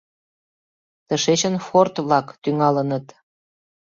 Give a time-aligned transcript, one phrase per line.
[1.07, 3.05] Тышечын форт-влак тӱҥалыныт.